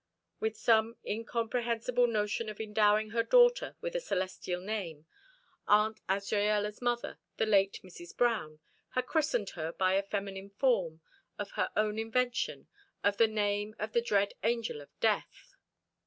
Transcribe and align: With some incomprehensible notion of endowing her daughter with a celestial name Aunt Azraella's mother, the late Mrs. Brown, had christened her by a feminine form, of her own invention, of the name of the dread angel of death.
With 0.39 0.57
some 0.57 0.95
incomprehensible 1.05 2.07
notion 2.07 2.49
of 2.49 2.59
endowing 2.59 3.11
her 3.11 3.21
daughter 3.21 3.75
with 3.81 3.95
a 3.95 3.99
celestial 3.99 4.59
name 4.59 5.05
Aunt 5.67 5.99
Azraella's 6.09 6.81
mother, 6.81 7.19
the 7.37 7.45
late 7.45 7.79
Mrs. 7.83 8.17
Brown, 8.17 8.59
had 8.95 9.05
christened 9.05 9.51
her 9.51 9.71
by 9.71 9.93
a 9.93 10.01
feminine 10.01 10.49
form, 10.49 11.01
of 11.37 11.51
her 11.51 11.69
own 11.75 11.99
invention, 11.99 12.67
of 13.03 13.17
the 13.17 13.27
name 13.27 13.75
of 13.77 13.91
the 13.93 14.01
dread 14.01 14.33
angel 14.43 14.81
of 14.81 14.89
death. 15.01 15.53